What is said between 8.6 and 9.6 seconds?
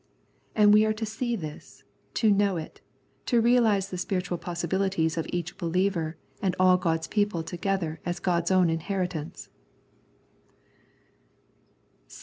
inheritance.